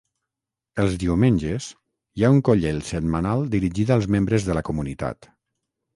Els 0.83 0.93
diumenges, 1.03 1.67
hi 2.19 2.25
ha 2.29 2.33
un 2.37 2.41
Kollel 2.49 2.81
setmanal 2.89 3.45
dirigit 3.57 3.95
als 3.97 4.09
membres 4.17 4.49
de 4.49 4.57
la 4.61 4.65
comunitat. 4.71 5.35